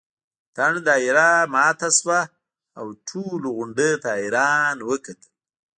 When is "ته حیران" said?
4.03-4.77